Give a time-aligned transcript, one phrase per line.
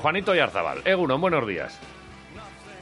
[0.00, 1.78] Juanito Yarzabal, Egunon, buenos días.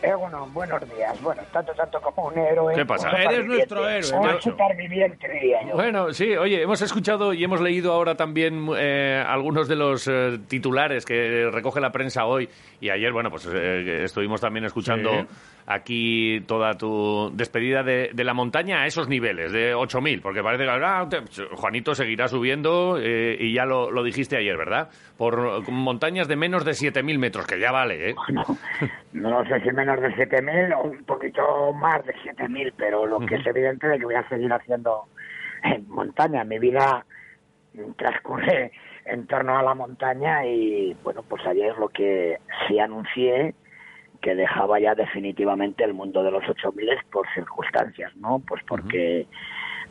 [0.03, 1.21] Egunon, buenos días.
[1.23, 2.75] Bueno, tanto, tanto como un héroe.
[2.75, 3.11] ¿Qué pasa?
[3.11, 5.75] Eres nuestro héroe, Un superviviente, diría yo.
[5.75, 10.39] Bueno, sí, oye, hemos escuchado y hemos leído ahora también eh, algunos de los eh,
[10.49, 12.49] titulares que recoge la prensa hoy
[12.81, 15.27] y ayer, bueno, pues eh, estuvimos también escuchando Sí.
[15.67, 20.65] Aquí toda tu despedida de, de la montaña a esos niveles, de 8.000, porque parece
[20.65, 21.23] que ah, te-
[21.57, 24.89] Juanito seguirá subiendo eh, y ya lo, lo dijiste ayer, ¿verdad?
[25.19, 28.15] Por montañas de menos de 7.000 metros, que ya vale, ¿eh?
[29.13, 33.35] No sé si menos de 7.000 o un poquito más de 7.000, pero lo que
[33.37, 35.07] es evidente es que voy a seguir haciendo
[35.65, 36.45] en montaña.
[36.45, 37.05] Mi vida
[37.97, 38.73] transcurre
[39.05, 43.55] en torno a la montaña y, bueno, pues ayer lo que sí anuncié
[44.17, 48.41] que dejaba ya definitivamente el mundo de los 8.000 por circunstancias, ¿no?
[48.47, 49.27] Pues porque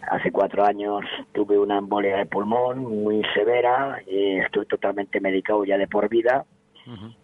[0.09, 1.03] hace cuatro años
[1.33, 6.45] tuve una embolia de pulmón muy severa y estoy totalmente medicado ya de por vida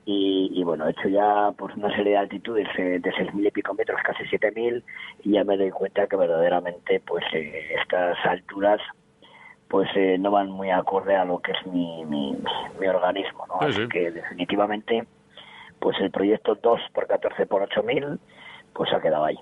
[0.06, 3.46] y, y, bueno, he hecho ya pues una serie de altitudes eh, de seis mil
[3.46, 4.84] y pico metros, casi siete mil,
[5.24, 8.82] y ya me doy cuenta que verdaderamente pues eh, estas alturas
[9.68, 12.36] pues eh, no van muy acorde a lo que es mi, mi,
[12.80, 13.60] mi organismo, ¿no?
[13.60, 13.88] Sí, Así sí.
[13.88, 15.06] que definitivamente
[15.82, 18.20] pues el proyecto 2 por 14 por 8000
[18.74, 19.36] pues ha quedado ahí.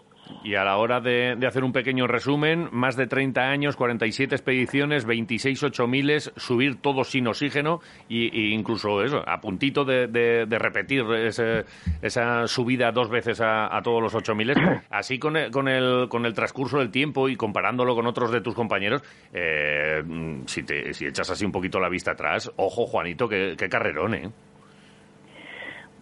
[0.43, 4.35] Y a la hora de, de hacer un pequeño resumen, más de 30 años, 47
[4.35, 10.45] expediciones, 26 8000, subir todo sin oxígeno y, y incluso eso, a puntito de, de-
[10.45, 11.65] de repetir ese-
[12.03, 14.53] esa subida dos veces a, a todos los 8000.
[14.91, 18.41] Así con el, con, el, con el transcurso del tiempo y comparándolo con otros de
[18.41, 19.01] tus compañeros,
[19.33, 20.03] eh,
[20.45, 24.13] si, te, si echas así un poquito la vista atrás, ojo Juanito, qué, qué carrerón,
[24.13, 24.29] ¿eh?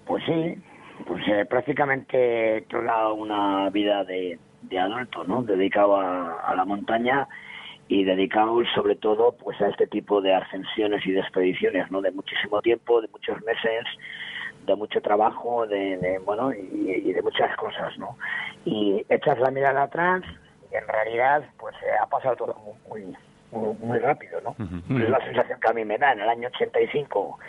[0.08, 0.56] Pues sí,
[1.06, 5.44] pues eh, prácticamente toda una vida de, de adulto, ¿no?
[5.44, 7.28] Dedicado a, a la montaña
[7.90, 12.02] y dedicado sobre todo pues a este tipo de ascensiones y de expediciones, ¿no?
[12.02, 13.86] De muchísimo tiempo, de muchos meses,
[14.66, 18.18] de mucho trabajo, de, de, bueno y, y de muchas cosas, ¿no?
[18.66, 20.24] Y echas la mirada atrás
[20.72, 22.56] y en realidad pues eh, ha pasado todo
[22.90, 23.16] muy
[23.52, 24.56] muy, muy rápido, ¿no?
[25.02, 26.12] Es la sensación que a mí me da.
[26.12, 27.40] En el año 85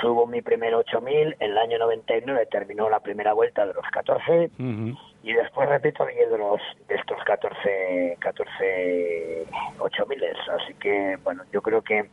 [0.00, 4.50] subo mi primer 8000, en el año 99 terminó la primera vuelta de los 14
[5.24, 9.46] y después repito 10 de los de estos 14 14
[9.78, 10.24] 8000
[10.60, 12.08] así que bueno yo creo que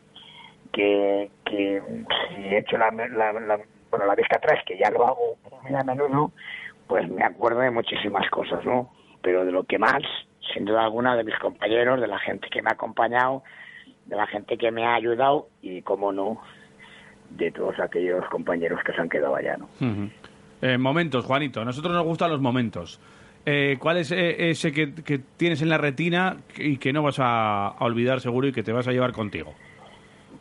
[0.72, 1.82] que, que
[2.30, 3.60] si he hecho la, la, la-
[3.90, 6.32] bueno la vista atrás que ya lo hago muy a menudo
[6.88, 8.92] pues me acuerdo de muchísimas cosas no
[9.22, 10.02] pero de lo que más
[10.54, 13.44] sin duda alguna de mis compañeros de la gente que me ha acompañado
[14.06, 16.42] de la gente que me ha ayudado y como no
[17.32, 19.68] de todos aquellos compañeros que se han quedado allá no
[20.62, 21.62] Eh, momentos, Juanito.
[21.62, 23.00] A nosotros nos gustan los momentos.
[23.46, 27.20] Eh, ¿Cuál es eh, ese que, que tienes en la retina y que no vas
[27.20, 29.54] a, a olvidar seguro y que te vas a llevar contigo?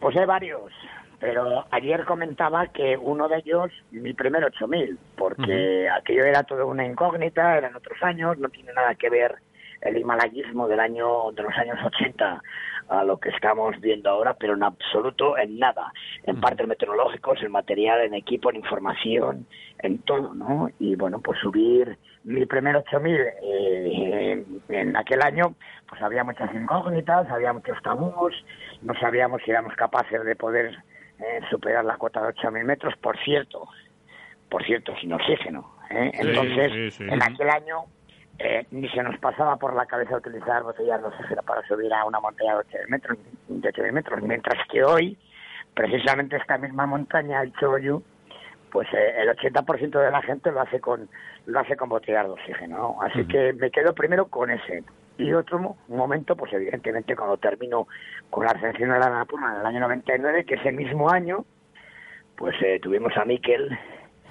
[0.00, 0.72] Pues hay varios,
[1.21, 6.84] pero ayer comentaba que uno de ellos, mi primer 8000, porque aquello era todo una
[6.84, 9.37] incógnita, eran otros años, no tiene nada que ver
[9.81, 12.43] el himalayismo del año de los años 80
[12.88, 15.93] a lo que estamos viendo ahora, pero en absoluto en nada,
[16.25, 19.47] en partes meteorológicos, en material, en equipo, en información,
[19.81, 20.71] en todo, ¿no?
[20.78, 25.54] Y bueno, pues subir mi primer 8000 eh, en aquel año,
[25.88, 28.34] pues había muchas incógnitas, había muchos tabús,
[28.82, 30.76] no sabíamos si éramos capaces de poder
[31.19, 33.69] eh, superar la cota de 8000 metros, por cierto,
[34.49, 35.75] por cierto, sin oxígeno.
[35.91, 36.10] ¿eh?
[36.15, 37.05] Sí, Entonces, sí, sí.
[37.05, 37.84] en aquel año
[38.38, 42.04] eh, ni se nos pasaba por la cabeza utilizar botellas de oxígeno para subir a
[42.04, 43.19] una montaña de 8.000 metros,
[43.49, 45.19] de 8.000 metros, mientras que hoy,
[45.75, 48.03] precisamente esta misma montaña, el Choyu,
[48.71, 51.09] pues eh, el 80% de la gente lo hace con
[51.47, 52.76] lo hace con botellas de oxígeno.
[52.76, 53.03] ¿no?
[53.03, 54.84] Así que me quedo primero con ese.
[55.16, 57.88] Y otro mo- momento, pues evidentemente cuando termino
[58.31, 61.44] con la ascensión de la Annapurna en el año 99, que ese mismo año,
[62.37, 63.76] pues eh, tuvimos a Miquel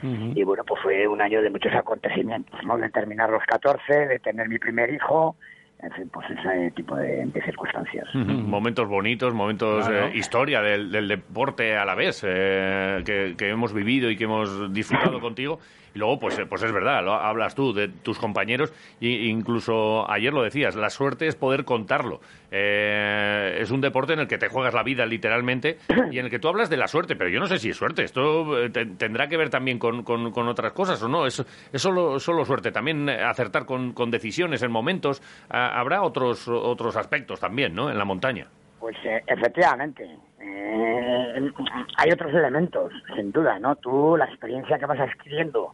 [0.03, 2.78] y bueno, pues fue un año de muchos acontecimientos, ¿no?
[2.78, 5.35] De terminar los 14, de tener mi primer hijo,
[5.80, 8.07] en fin, pues ese tipo de, de circunstancias.
[8.16, 10.07] Momentos bonitos, momentos, Claro.
[10.07, 14.24] eh, historia del, del deporte a la vez eh, que, que hemos vivido y que
[14.24, 15.60] hemos disfrutado contigo.
[15.95, 20.10] Y luego, pues, eh, pues es verdad, lo hablas tú de tus compañeros e incluso
[20.12, 22.22] ayer lo decías, la suerte es poder contarlo.
[22.52, 25.78] Eh, es un deporte en el que te juegas la vida literalmente
[26.12, 27.78] y en el que tú hablas de la suerte, pero yo no sé si es
[27.78, 28.04] suerte.
[28.04, 31.26] Esto eh, te- tendrá que ver también con, con- otras cosas o no.
[31.26, 31.40] Es,
[31.74, 32.72] es solo, solo suerte.
[32.72, 35.22] También eh, acertar con, con decisiones en momentos.
[35.50, 37.90] Ah, habrá otros, otros aspectos también, ¿no?
[37.90, 38.48] En la montaña.
[38.80, 40.04] Pues eh, efectivamente,
[40.40, 41.52] eh,
[41.98, 43.76] hay otros elementos, sin duda, ¿no?
[43.76, 45.74] Tú, la experiencia que vas adquiriendo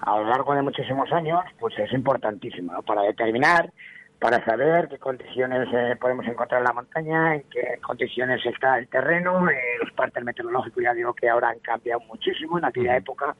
[0.00, 2.82] a lo largo de muchísimos años, pues es importantísima ¿no?
[2.82, 3.70] para determinar
[4.18, 8.88] para saber qué condiciones eh, podemos encontrar en la montaña, en qué condiciones está el
[8.88, 13.36] terreno, eh, los partes meteorológicos ya digo que ahora han cambiado muchísimo, en aquella época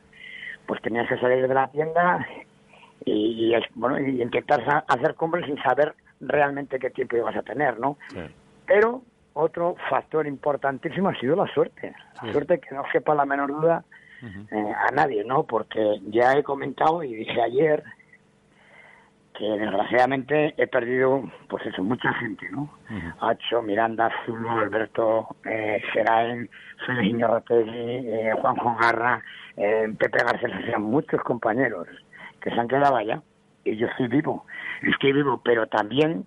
[0.66, 2.26] pues tenías que salir de la tienda
[3.04, 7.96] y, bueno y intentar hacer cumbres sin saber realmente qué tiempo ibas a tener, ¿no?
[8.66, 9.02] Pero
[9.34, 13.84] otro factor importantísimo ha sido la suerte, la suerte que no sepa la menor duda
[14.22, 15.44] eh, a nadie, ¿no?
[15.44, 17.84] Porque ya he comentado y dije ayer
[19.38, 22.70] que desgraciadamente he perdido, pues eso, mucha gente, ¿no?
[23.20, 26.48] Hacho, Miranda, Zulo, Alberto, eh, Seraen,
[26.86, 29.22] Félix eh, Juanjo Garra,
[29.56, 31.86] eh, Pepe García, sean muchos compañeros
[32.40, 33.22] que se han quedado allá
[33.64, 34.46] y yo estoy vivo,
[34.82, 36.26] estoy vivo, pero también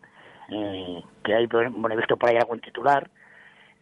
[0.50, 3.10] eh, que hay, bueno, he visto por ahí algún titular,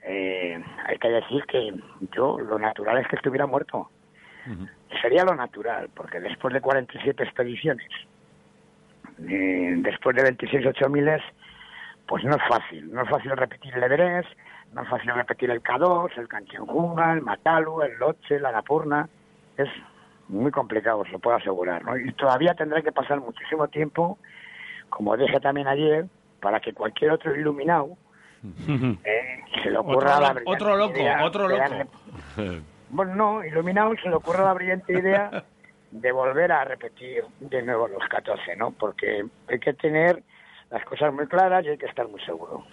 [0.03, 1.73] eh, hay que decir que
[2.15, 3.89] yo lo natural es que estuviera muerto.
[5.01, 7.89] Sería lo natural, porque después de 47 expediciones,
[9.27, 11.21] eh, después de 26 8000
[12.07, 12.91] pues no es fácil.
[12.91, 14.29] No es fácil repetir el Everest,
[14.73, 19.09] no es fácil repetir el K2, el Kanchenjunga, el Matalu, el Loche, la Napurna.
[19.57, 19.67] Es
[20.29, 21.83] muy complicado, os lo puedo asegurar.
[21.83, 21.97] ¿no?
[21.97, 24.17] Y todavía tendrá que pasar muchísimo tiempo,
[24.89, 26.05] como dije también ayer,
[26.41, 27.97] para que cualquier otro iluminado
[29.03, 31.89] eh, se le ocurra otro, la otro loco, otro loco.
[32.89, 35.43] bueno, no, iluminado se le ocurra la brillante idea
[35.91, 38.71] de volver a repetir de nuevo los 14, ¿no?
[38.71, 40.23] Porque hay que tener
[40.69, 42.65] las cosas muy claras y hay que estar muy seguro.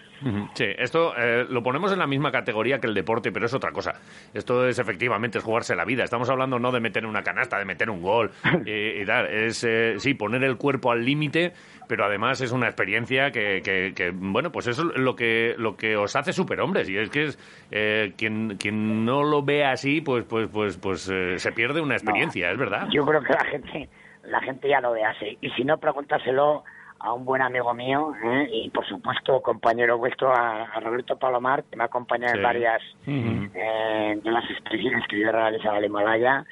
[0.54, 3.72] Sí, esto eh, lo ponemos en la misma categoría que el deporte, pero es otra
[3.72, 4.00] cosa.
[4.32, 6.02] Esto es efectivamente es jugarse la vida.
[6.02, 8.30] Estamos hablando no de meter una canasta, de meter un gol
[8.64, 9.26] y, tal.
[9.26, 11.52] Es, eh, sí, poner el cuerpo al límite,
[11.88, 15.96] pero además es una experiencia que, que, bueno, pues eso es lo que, lo que
[15.96, 16.88] os hace superhombres.
[16.88, 21.02] Y es que es, eh, quien, quien no lo ve así, pues, pues, pues, pues
[21.02, 22.88] se pierde una experiencia, es verdad.
[22.90, 23.88] Yo creo que la gente,
[24.24, 25.38] la gente ya lo ve así.
[25.40, 26.64] Y si no, pregúntaselo
[27.04, 28.48] a un buen amigo mío ¿eh?
[28.50, 34.18] y por supuesto compañero vuestro a, Roberto Palomar que me ha acompañado en varias eh,
[34.22, 36.46] de las expediciones que yo he realizado al Himalaya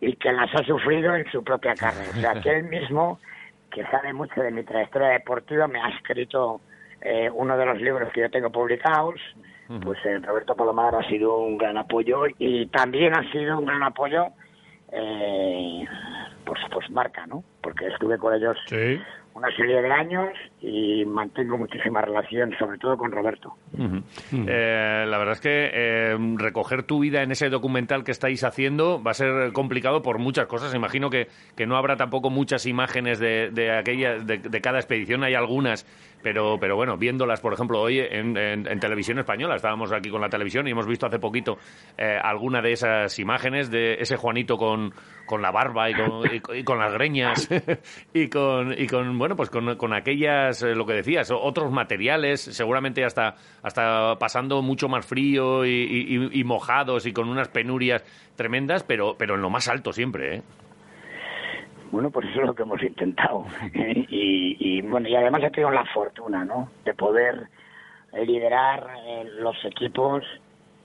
[0.00, 2.04] y que las ha sufrido en su propia carne.
[2.10, 3.18] O sea, que él mismo,
[3.70, 6.60] que sabe mucho de mi trayectoria deportiva, me ha escrito
[7.00, 9.20] eh, uno de los libros que yo tengo publicados.
[9.82, 14.28] Pues Roberto Palomar ha sido un gran apoyo y también ha sido un gran apoyo,
[14.88, 17.42] pues, pues marca, ¿no?
[17.60, 19.00] Porque estuve con ellos sí
[19.36, 20.30] una serie de años
[20.62, 23.54] y mantengo muchísima relación, sobre todo con Roberto.
[24.32, 29.02] Eh, la verdad es que eh, recoger tu vida en ese documental que estáis haciendo
[29.02, 30.74] va a ser complicado por muchas cosas.
[30.74, 35.34] Imagino que, que no habrá tampoco muchas imágenes de, de, aquella, de, cada expedición, hay
[35.34, 35.84] algunas,
[36.22, 40.28] pero, pero bueno, viéndolas, por ejemplo, hoy en, en, televisión española, estábamos aquí con la
[40.28, 41.58] televisión y hemos visto hace poquito
[41.96, 44.92] eh, alguna de esas imágenes de ese Juanito con,
[45.26, 46.22] con la barba y con,
[46.56, 47.48] y, con las greñas
[48.12, 52.40] y con, y con bueno, pues con, con aquellas, eh, lo que decías, otros materiales,
[52.40, 58.04] seguramente hasta, hasta pasando mucho más frío y, mojados y con unas penurias
[58.36, 60.42] tremendas, pero, pero en lo más alto siempre, ¿eh?
[61.90, 63.46] Bueno, pues eso es lo que hemos intentado.
[63.74, 66.70] y, bueno, y además he tenido la fortuna, ¿no?
[66.84, 67.48] De poder
[68.12, 70.24] liderar eh, los equipos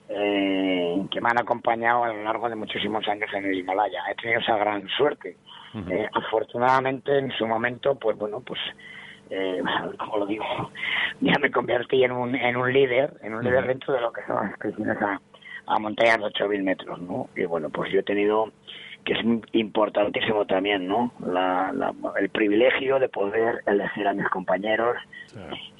[0.09, 4.01] eh, que me han acompañado a lo largo de muchísimos años en el Himalaya.
[4.11, 5.37] He tenido esa gran suerte.
[5.89, 8.59] Eh, afortunadamente, en su momento, pues bueno, pues
[9.29, 9.61] eh,
[9.97, 10.43] como lo digo,
[11.21, 14.21] ya me convertí en un, en un líder, en un líder dentro de lo que
[14.27, 15.21] son las expediciones a,
[15.67, 17.29] a montañas de 8.000 metros, ¿no?
[17.35, 18.51] Y bueno, pues yo he tenido,
[19.03, 19.19] que es
[19.53, 21.11] importantísimo también, ¿no?
[21.25, 21.73] La,
[22.19, 24.97] el privilegio de poder elegir a mis compañeros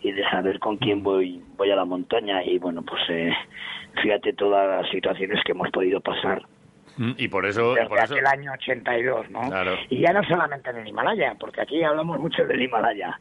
[0.01, 3.31] y de saber con quién voy, voy a la montaña y bueno, pues eh,
[4.01, 6.41] fíjate todas las situaciones que hemos podido pasar.
[6.97, 7.75] Mm, y por eso...
[7.75, 9.41] Desde el año 82, ¿no?
[9.89, 13.19] Y ya no solamente en el Himalaya, porque aquí hablamos mucho del Himalaya.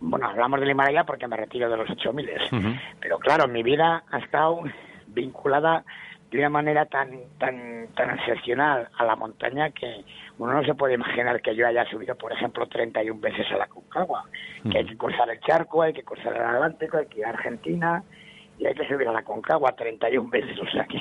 [0.00, 2.30] Bueno, hablamos del Himalaya porque me retiro de los 8000.
[3.00, 4.60] Pero claro, mi vida ha estado
[5.08, 5.84] vinculada
[6.34, 10.04] de una manera tan tan tan excepcional a la montaña que
[10.38, 13.68] uno no se puede imaginar que yo haya subido, por ejemplo, 31 veces a la
[13.68, 14.24] Concagua.
[14.68, 17.28] Que hay que cruzar el charco, hay que cruzar el Atlántico, hay que ir a
[17.28, 18.02] Argentina,
[18.58, 21.00] y hay que subir a la Concagua 31 veces, o sea que,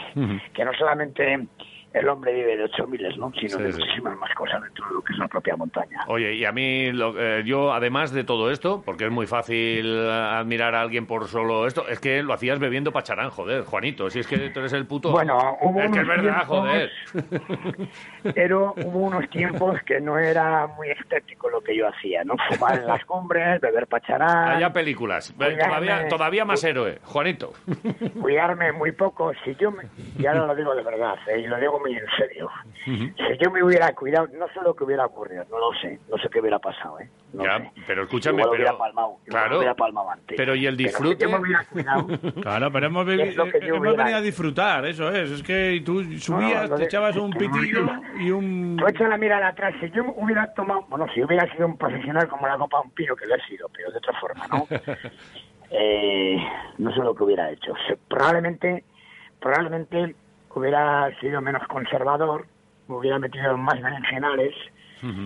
[0.54, 1.48] que no solamente
[1.94, 3.32] el hombre vive de ocho miles, ¿no?
[3.34, 6.00] sino de muchísimas más cosas dentro de lo que es la propia montaña.
[6.08, 10.74] Oye, y a mí, eh, yo además de todo esto, porque es muy fácil admirar
[10.74, 14.28] a alguien por solo esto, es que lo hacías bebiendo pacharán, joder, Juanito, si es
[14.28, 15.12] que tú eres el puto...
[15.12, 16.92] Bueno, hubo es que es verdad, joder.
[18.34, 22.36] Pero hubo unos tiempos que no era muy estético lo que yo hacía, ¿no?
[22.50, 24.58] Fumar en las cumbres, beber pacharán...
[24.58, 27.54] Haya películas, todavía, todavía más héroe, Juanito.
[28.20, 29.84] Cuidarme muy poco, si yo, me,
[30.18, 31.42] ya no lo digo de verdad, ¿eh?
[31.42, 32.50] y lo digo muy en serio.
[32.86, 36.18] Si yo me hubiera cuidado, no sé lo que hubiera ocurrido, no lo sé, no
[36.18, 37.10] sé qué hubiera pasado, ¿eh?
[37.34, 37.72] No Ya, sé.
[37.88, 39.58] pero escúchame, Igual pero- hubiera palmado, igual claro.
[39.58, 40.38] hubiera palmado antes.
[40.38, 41.24] Pero ¿y el si disfrute?
[41.24, 42.08] yo me hubiera cuidado,
[42.42, 45.32] Claro, pero hemos, yo hemos venido a disfrutar, eso es.
[45.32, 48.78] Es que tú subías, lo te de- echabas un pitillo no- y un...
[48.78, 49.74] Tú echa la mirada atrás.
[49.80, 52.92] Si yo hubiera tomado, bueno, si hubiera sido un profesional como la Copa de un
[52.92, 54.68] Pino, que lo he sido, pero de otra forma, ¿no?
[55.76, 56.38] Eh,
[56.78, 57.74] no sé lo que hubiera hecho.
[57.88, 58.84] Se- Probablemente,
[59.40, 60.16] probablemente
[60.56, 62.46] hubiera sido menos conservador,
[62.88, 64.54] me hubiera metido más berenjenales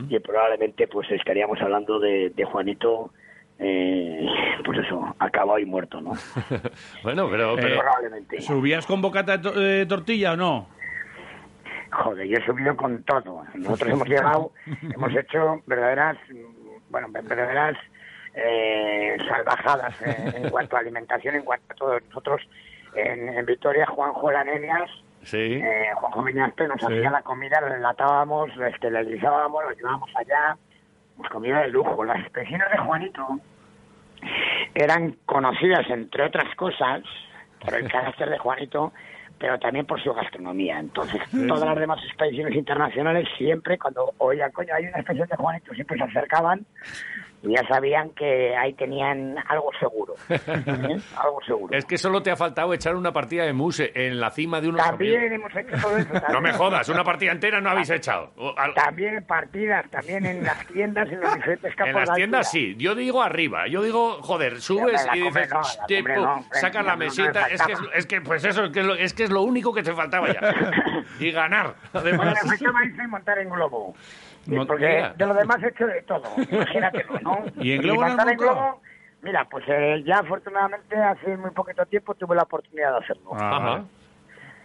[0.09, 3.11] y probablemente pues estaríamos hablando de, de Juanito,
[3.59, 4.25] eh,
[4.65, 6.13] pues eso, acabado y muerto, ¿no?
[7.03, 8.41] Bueno, pero, pero Eh, probablemente.
[8.41, 10.67] ¿Subías con bocata de to- de tortilla o no?
[11.91, 13.43] Joder, yo he subido con todo.
[13.53, 14.51] Nosotros hemos llegado,
[14.95, 16.17] hemos hecho verdaderas,
[16.89, 17.77] bueno, verdaderas
[18.33, 21.99] eh, salvajadas eh, en cuanto a alimentación, en cuanto a todo.
[22.07, 22.41] Nosotros
[22.95, 24.89] en, en Vitoria, Juanjo Lanenias,
[25.27, 25.37] sí.
[25.37, 30.57] eh, Juanjo Viñaspe nos hacía la comida, la enlatábamos, la esterilizábamos, lo llevábamos allá,
[31.15, 32.03] pues comida de lujo.
[32.03, 33.27] Las expresiones de Juanito
[34.73, 37.01] eran conocidas, entre otras cosas,
[37.63, 38.93] por el carácter de Juanito,
[39.39, 40.79] pero también por su gastronomía.
[40.79, 45.73] Entonces, todas las demás expediciones internacionales siempre, cuando oían, coño, hay una expedición de Juanito,
[45.73, 46.65] siempre se acercaban
[47.47, 50.15] ya sabían que ahí tenían algo seguro.
[50.29, 50.97] ¿eh?
[51.15, 51.77] Algo seguro.
[51.77, 54.69] Es que solo te ha faltado echar una partida de muse en la cima de
[54.69, 55.51] unos También amigos.
[55.55, 56.13] hemos hecho todo eso.
[56.31, 58.31] No me jodas, una partida entera no habéis echado.
[58.75, 62.51] También en partidas, también en las tiendas, en los diferentes campos En las de tiendas
[62.51, 65.49] sí, yo digo arriba, yo digo, joder, subes y dices,
[66.51, 69.13] sacas no, la mesita, es que, es, que pues eso, es que, es lo, es
[69.13, 70.39] que es lo único que te faltaba ya.
[71.19, 72.43] y ganar, Bueno, además.
[72.43, 73.95] me faltaba irse y montar en globo.
[74.49, 75.13] Y porque mira.
[75.17, 77.37] de lo demás he hecho de todo, imagínatelo, ¿no?
[77.61, 78.81] ¿Y en globo no montar en globo,
[79.21, 83.31] mira, pues eh, ya afortunadamente hace muy poquito tiempo tuve la oportunidad de hacerlo.
[83.33, 83.83] Ah, Ajá.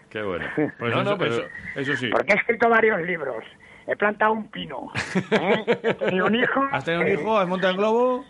[0.08, 0.44] Qué bueno.
[0.78, 1.34] Pues no, eso, no, pero...
[1.34, 2.08] eso, eso sí.
[2.10, 3.44] Porque he escrito varios libros,
[3.86, 4.92] he plantado un pino,
[5.32, 5.64] ¿eh?
[5.82, 6.60] he tenido un hijo...
[6.72, 7.38] ¿Has tenido un eh, hijo?
[7.38, 8.24] ¿Has montado en globo?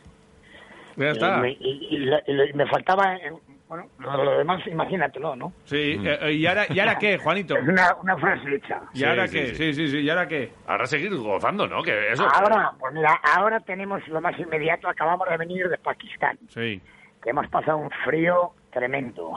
[0.97, 1.37] Ya y está.
[1.38, 3.32] me, y- y y y me faltaba, eh,
[3.73, 5.52] bueno, lo, lo demás imagínatelo, ¿no?
[5.64, 5.99] Sí.
[6.05, 7.57] eh, ¿y, ahora, ¿Y ahora qué, Juanito?
[7.57, 8.83] Es una, una frase hecha.
[8.93, 9.47] ¿Y ahora Sí, qué?
[9.47, 9.99] sí, Sí, sí, sí.
[10.00, 10.52] ¿Y ahora qué?
[10.67, 11.83] Ahora seguir gozando, ¿no?
[11.83, 12.26] Que eso...
[12.31, 16.83] Ahora, pues mira, ahora tenemos lo más inmediato, acabamos de venir de Pakistán, Sí.
[17.23, 19.33] que hemos pasado un frío tremendo.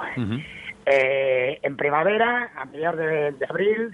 [0.86, 3.92] Eh, en primavera, a mediados de, de abril,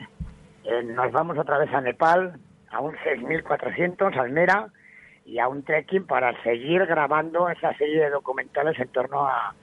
[0.63, 2.33] eh, nos vamos otra vez a Nepal,
[2.71, 4.67] a un 6.400, Almera,
[5.23, 9.53] y a un trekking para seguir grabando esa serie de documentales en torno a,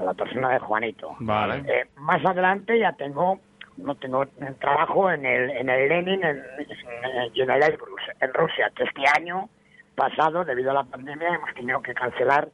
[0.00, 1.14] a la persona de Juanito.
[1.20, 1.62] Vale.
[1.66, 3.40] Eh, más adelante ya tengo
[3.76, 4.26] no tengo
[4.60, 8.82] trabajo en el en el Lenin en, en- y en el Elbrus en Rusia que
[8.84, 9.48] este año
[9.94, 12.48] pasado debido a la pandemia hemos tenido que cancelar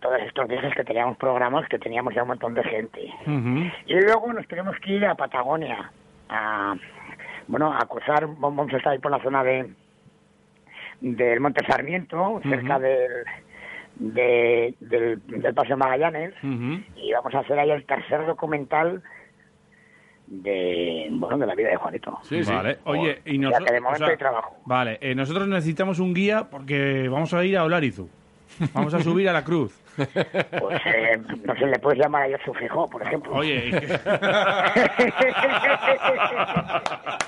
[0.00, 3.10] todos estos viajes que teníamos programados que teníamos ya un montón de gente
[3.86, 5.90] y luego nos tenemos que ir a Patagonia
[6.28, 6.74] a
[7.48, 9.70] bueno a cruzar vamos a estar ahí por la zona de
[11.00, 13.10] del Monte Sarmiento cerca del
[13.96, 16.80] de- del, del Paseo Magallanes Ujú.
[16.96, 19.02] y vamos a hacer ahí el tercer documental
[20.26, 22.18] de bueno de la vida de Juanito.
[22.22, 22.52] Sí, sí.
[22.52, 22.78] Vale.
[22.84, 23.66] Oye, y Ya nosotros...
[23.68, 24.56] que de momento hay trabajo.
[24.64, 28.08] Vale, eh, nosotros necesitamos un guía porque vamos a ir a Olarizu.
[28.72, 29.80] Vamos a subir a la cruz.
[29.96, 33.32] Pues eh, no sé, le puedes llamar a su fijo, por ejemplo.
[33.34, 33.70] Oye,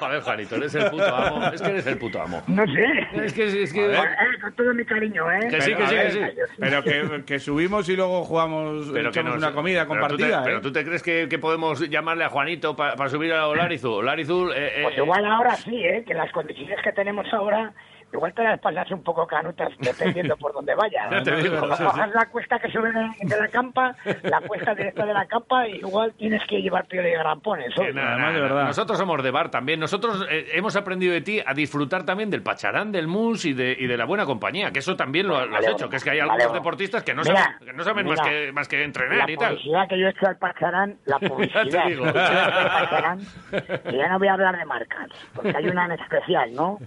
[0.00, 1.46] Joder, Juanito, eres el puto amo.
[1.52, 2.42] Es que eres el puto amo.
[2.48, 2.84] no sé.
[3.24, 3.62] Es que...
[3.62, 3.92] Es que...
[3.94, 3.98] Eh,
[4.40, 5.48] con todo mi cariño, ¿eh?
[5.50, 6.20] Que sí, que sí, que sí.
[6.58, 10.22] pero que, que subimos y luego jugamos, Pero que nos- una comida pero tú te-
[10.24, 10.42] compartida.
[10.44, 10.60] Pero ¿eh?
[10.62, 13.90] tú te crees que, que podemos llamarle a Juanito para subir a Olarizu.
[13.92, 14.50] Olarizu...
[14.50, 16.02] Eh, eh, Pues igual ahora sí, ¿eh?
[16.06, 17.72] Que las condiciones que tenemos ahora,
[18.12, 21.10] igual te las pasas un poco canutas dependiendo por donde vayas.
[21.10, 21.82] Ya te digo, sí,
[22.14, 26.12] la cuesta que sube de, de la campa, la cuesta directa de la campa, igual
[26.14, 27.76] tienes que llevar pie de grampones.
[27.78, 27.92] ¿oye?
[27.92, 28.64] nada, nada, de verdad.
[28.66, 29.80] Nosotros somos de bar también.
[29.80, 33.76] Nosotros eh, hemos aprendido de ti a disfrutar también del pacharán, del mus y de,
[33.78, 34.70] y de la buena compañía.
[34.70, 35.88] Que eso también lo, lo has Vale, hecho.
[35.88, 36.58] Que es que hay algunos vale.
[36.58, 39.36] deportistas que no Mira, saben, que no saben más, que, más que La entrenar y
[39.36, 39.48] tal.
[39.54, 42.04] publicidad que yo he hecho al Pacharán, la publicidad digo.
[42.04, 43.18] que yo he hecho al Pacharán,
[43.84, 46.78] que ya no voy a hablar de marcas, porque hay una en especial, ¿no?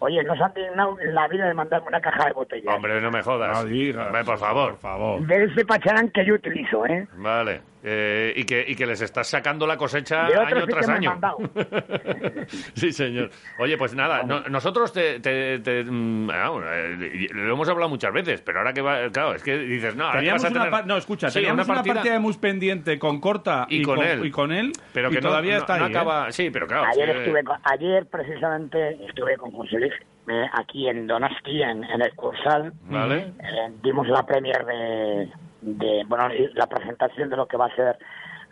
[0.00, 2.74] Oye, nos han dignado en la vida de mandarme una caja de botellas.
[2.74, 3.62] Hombre, no me jodas.
[3.62, 4.06] No digas.
[4.06, 4.70] Hombre, por favor.
[4.72, 5.20] Por favor.
[5.26, 7.06] De ese Pacharán que yo utilizo, ¿eh?
[7.16, 7.60] Vale.
[7.82, 11.18] Eh, y, que, y que les estás sacando la cosecha año tras año.
[12.74, 13.30] sí, señor.
[13.58, 17.88] Oye, pues nada, no- nosotros te, te- te- mm, ah, bueno, eh, lo hemos hablado
[17.88, 20.52] muchas veces, pero ahora que va, claro, es que dices, no, ahora que Teníamos vas
[20.52, 23.66] a una tener- no, escucha, Sí, teníamos una, partida, partida de mus pendiente con Corta
[23.70, 24.26] Y con él.
[24.26, 25.92] y con él, pero que todavía no, está no ahí.
[25.92, 25.96] ¿eh?
[25.96, 26.32] acaba.
[26.32, 26.84] Sí, pero claro.
[26.84, 29.92] Ayer estuve con- ayer precisamente estuve con José Luis
[30.28, 32.72] eh, aquí en Donosti, en, en el Cursal.
[32.82, 33.16] Vale.
[33.38, 35.28] Eh, dimos la premier de,
[35.62, 37.98] de, bueno, la presentación de lo que va a ser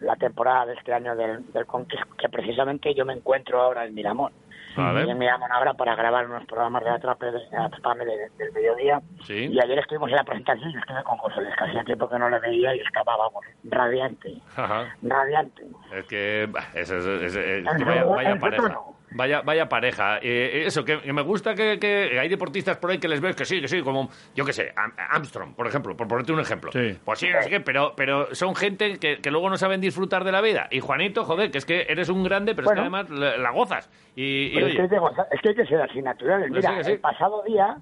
[0.00, 3.94] la temporada de este año del, del Conquist, que precisamente yo me encuentro ahora en
[3.94, 4.32] Miramón.
[4.76, 5.10] Vale.
[5.10, 9.00] En Miramón ahora para grabar unos programas de Atrape, de, Atrapame de- del mediodía.
[9.24, 9.48] Sí.
[9.50, 12.08] Y ayer estuvimos en la presentación y yo estuve con José Luis, que hacía tiempo
[12.08, 14.94] que no le veía y estaba, vamos, radiante, Ajá.
[15.02, 15.62] radiante.
[15.92, 18.74] Es que es- es- es- vaya, vaya pareja.
[19.12, 20.18] Vaya, vaya pareja.
[20.22, 23.34] Eh, eso, que, que me gusta que, que hay deportistas por ahí que les ves
[23.34, 26.40] que sí, que sí, como, yo qué sé, Am- Armstrong, por ejemplo, por ponerte un
[26.40, 26.70] ejemplo.
[26.72, 26.98] Sí.
[27.04, 30.24] Pues sí, no sé qué, pero, pero son gente que, que luego no saben disfrutar
[30.24, 30.68] de la vida.
[30.70, 32.82] Y Juanito, joder, que es que eres un grande, pero Bueno.
[32.82, 33.90] es que además la, la gozas.
[34.14, 36.48] Y, es, que oye, hay que, gozar- es que hay que ser así naturales.
[36.50, 36.90] Pues Mira, sí, que sí.
[36.92, 37.76] el pasado día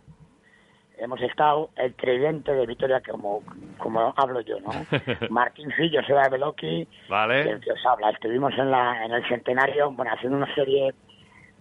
[0.99, 3.43] hemos estado el tridente de Vitoria, como,
[3.79, 4.71] como hablo yo, ¿no?
[5.31, 7.51] Martín Fillo, Seba Beloki, Vale.
[7.51, 8.11] el que os habla.
[8.11, 10.95] Estuvimos en, la, en el centenario, bueno, haciendo una serie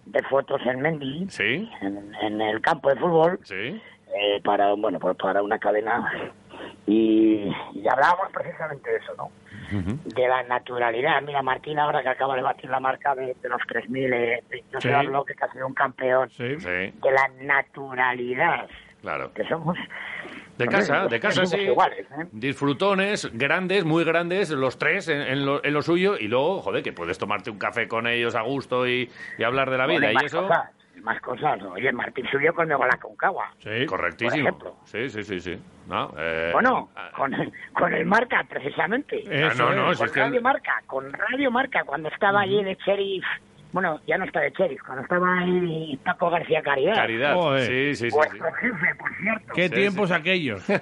[0.06, 3.80] de fotos en Mendy, sí, en, en el campo de fútbol, sí.
[4.14, 6.10] eh, para, bueno, pues para una cadena.
[6.86, 9.30] Y, y hablábamos precisamente de eso, ¿no?
[10.04, 11.20] De la naturalidad.
[11.22, 14.80] Mira, Martín ahora que acaba de batir la marca de, de los 3.000, eh, yo
[14.80, 14.88] Sí.
[14.88, 18.68] sé hablo que ha sido un campeón de la naturalidad,
[19.02, 19.32] claro.
[19.34, 19.76] que somos...
[20.58, 21.56] De no casa, de casa, sí.
[21.60, 22.26] iguales, ¿eh?
[22.32, 26.82] Disfrutones, grandes, muy grandes, los tres en, en lo, en lo suyo, y luego, joder,
[26.82, 30.08] que puedes tomarte un café con ellos a gusto y, y hablar de la vida.
[30.08, 30.70] y Y más eso, cosas,
[31.02, 31.62] más cosas.
[31.62, 33.52] Oye, Martín subió conmigo a la Concagua.
[33.58, 33.84] Sí.
[33.86, 34.56] correctísimo.
[34.58, 34.76] por ejemplo.
[34.86, 35.58] Sí, sí, sí, sí.
[35.88, 37.32] No, eh, Bueno, ah, con,
[37.74, 39.22] con el Marca, precisamente.
[39.30, 42.64] Eso no, no, si con es que- Radio Marca, con Radio Marca, cuando estaba allí
[42.64, 43.24] de sheriff,
[43.76, 46.94] bueno, ya no está de sheriff, cuando estaba ahí Paco García Caridad.
[46.94, 47.34] Caridad.
[47.34, 47.60] Joder.
[47.66, 48.10] Sí, sí, sí.
[48.10, 48.16] sí.
[48.16, 49.52] Vuestro jefe, por cierto.
[49.54, 50.64] ¿Qué Sí, tiempos aquellos?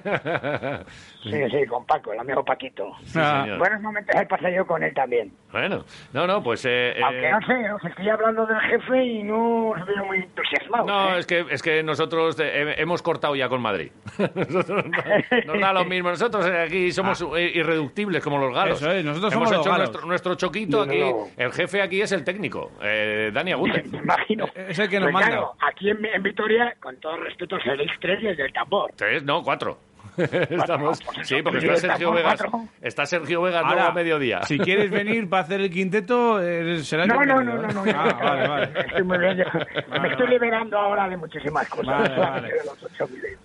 [1.24, 2.92] Sí, sí, con Paco, el amigo Paquito.
[3.16, 3.58] Ah, señor.
[3.58, 5.32] Buenos momentos he pasado yo con él también.
[5.50, 5.82] Bueno,
[6.12, 6.66] no, no, pues...
[6.66, 10.18] eh, Aunque eh, no sé, os estoy hablando del jefe y no os veo muy
[10.18, 10.86] entusiasmados.
[10.86, 11.20] No, ¿eh?
[11.20, 13.90] es que, es que nosotros eh, hemos cortado ya con Madrid.
[14.34, 16.10] Nosotros no- nos da lo mismo.
[16.10, 18.82] Nosotros eh, aquí somos eh, irreductibles como los galos.
[18.82, 18.88] Ah.
[18.88, 19.88] Eso es, nosotros hemos somos los hecho galos.
[19.90, 21.00] nuestro, nuestro choquito No, no, aquí.
[21.00, 21.26] no.
[21.42, 23.86] El jefe aquí es el técnico, eh, Dani Agúndez.
[23.92, 24.46] Me imagino.
[24.54, 25.28] Es el que nos Pues manda.
[25.28, 28.92] claro, aquí en, en Vitoria, con todo respeto, seréis tres desde el tambor.
[28.96, 29.78] Tres, no, cuatro.
[30.50, 32.44] Estamos, pues sí, porque sí, está Sergio Vegas.
[32.80, 34.42] Está Sergio Vegas a mediodía.
[34.44, 37.73] Si quieres venir para hacer el quinteto, eh, serás No, no, no, no, ¿eh?
[37.75, 37.85] no.
[37.94, 38.68] Ah, vale, vale.
[38.87, 39.37] Estoy muy bien.
[39.38, 42.11] yo me estoy liberando ahora de muchísimas cosas.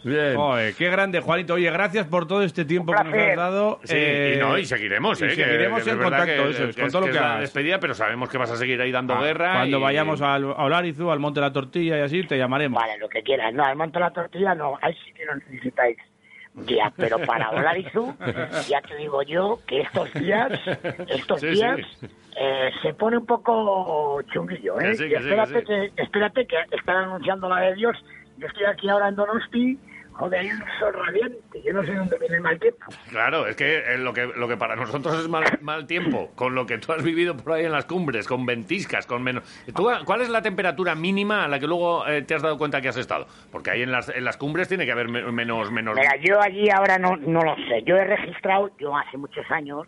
[0.04, 0.36] Bien.
[0.78, 1.56] Qué grande, Juanito.
[1.56, 3.80] Oye, gracias por todo este tiempo que nos has dado.
[3.84, 5.30] Sí, Eh, y no, y seguiremos, y ¿eh?
[5.32, 7.42] seguiremos que en contacto, que- eso con todo lo que hagas.
[7.42, 9.54] despedida, pero sabemos que vas a seguir ahí dando Ah, guerra.
[9.54, 12.82] Cuando y- vayamos a, a Olarizu, al Monte de la Tortilla y así, te llamaremos.
[12.82, 13.54] Vale, lo que quieras.
[13.54, 14.78] No, al monte de la tortilla no.
[14.82, 15.98] Ahí sí que no necesitáis
[16.66, 16.92] guía.
[16.96, 18.14] Pero para Olarizu,
[18.68, 20.52] ya te digo yo que estos días,
[21.08, 22.08] estos Sí, días, sí.
[22.40, 24.92] eh, se pone un poco chunguillo, ¿eh?
[24.92, 27.98] Que sí, Y que espérate, que, espérate que están anunciando la de Dios.
[28.38, 29.78] Yo estoy aquí ahora en Donosti.
[30.20, 31.62] Joder, hay un sol radiante.
[31.64, 32.86] Yo no sé dónde viene el mal tiempo.
[33.10, 36.56] Claro, es que eh, lo que lo que para nosotros es mal, mal tiempo, con
[36.56, 39.44] lo que tú has vivido por ahí en las cumbres, con ventiscas, con menos...
[39.74, 42.82] ¿Tú, ¿Cuál es la temperatura mínima a la que luego eh, te has dado cuenta
[42.82, 43.28] que has estado?
[43.50, 45.72] Porque ahí en las, en las cumbres tiene que haber me- menos...
[45.72, 45.96] menos...
[45.96, 47.82] Mira, yo allí ahora no, no lo sé.
[47.86, 49.88] Yo he registrado, yo hace muchos años,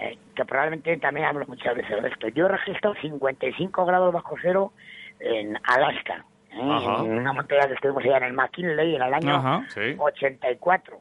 [0.00, 4.36] eh, que probablemente también hablo muchas veces de esto, yo he registrado 55 grados bajo
[4.40, 4.72] cero
[5.18, 6.24] en Alaska.
[6.54, 6.60] ¿Eh?
[6.60, 9.64] Una montaña que estuvimos allá en el McKinley en el año Ajá.
[9.68, 9.94] Sí.
[9.98, 10.96] 84.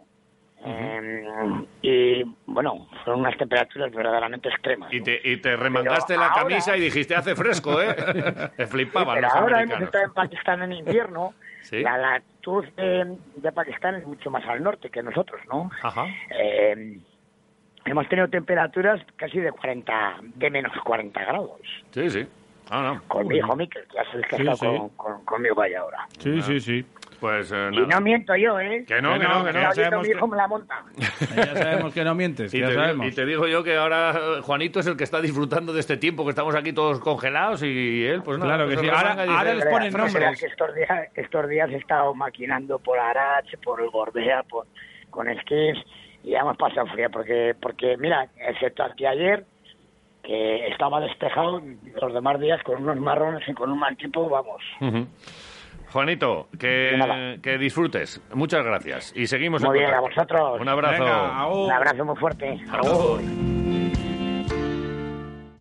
[0.64, 1.24] Eh,
[1.82, 4.94] y bueno, fueron unas temperaturas verdaderamente extremas.
[4.94, 7.96] Y te, y te remangaste la ahora- camisa y dijiste, hace fresco, ¿eh?
[8.58, 11.34] te flipaban Pero los ahora hemos estado en Pakistán en invierno.
[11.64, 11.84] Sí.
[11.84, 15.70] La latitud de, de Pakistán es mucho más al norte que nosotros, ¿no?
[15.84, 16.06] Ajá.
[16.32, 16.98] Eh,
[17.86, 21.62] hemos tenido temperaturas casi de 40, de menos 40 grados.
[21.92, 22.28] Sí, sí.
[22.72, 23.02] Ah, no.
[23.08, 24.66] Con mi hijo Miquel, que ya sabes que Sí, está sí.
[24.66, 26.08] con, con- conmigo vaya ahora.
[26.20, 26.86] Sí, sí, sí.
[27.20, 28.84] Pues eh, Y no miento yo, ¿eh?
[28.88, 29.60] Que no, Que que no, no, que no.
[29.60, 30.84] Oyendo sabemos mi hijo que- me la monta.
[31.36, 33.06] Ya sabemos que no mientes, Y ya te, sabemos.
[33.08, 35.98] y te digo yo que ahora eh, Juanito es el que está disfrutando de este
[35.98, 38.56] tiempo, que estamos aquí todos congelados y él, pues nada.
[38.56, 38.96] Claro que pues sí.
[38.96, 40.40] Ahora- ahora les ponen será nombres.
[40.40, 44.66] que estos días, estos días he estado maquinando por Arach, por el Gorbea, por,
[45.12, 45.78] con esquís,
[46.24, 49.46] y ya hemos pasado frío, porque, porque mira, excepto aquí ayer,
[50.24, 51.62] que estaba despejado,
[52.02, 54.62] los demás días con unos marrones y con un mal tiempo, vamos.
[55.92, 58.22] Juanito, que, disfrutes.
[58.34, 59.14] Muchas gracias.
[59.16, 60.62] Y seguimos Muy en bien, a vosotros.
[60.62, 61.04] Un abrazo.
[61.04, 61.48] Venga.
[61.48, 62.60] Un abrazo muy fuerte.
[62.72, 63.22] Agur.